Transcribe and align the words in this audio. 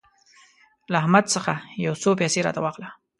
له 0.91 0.95
احمد 1.01 1.25
څخه 1.33 1.53
يو 1.85 1.93
څو 2.01 2.09
پيسې 2.21 2.39
راته 2.45 2.59
واخله. 2.61 2.89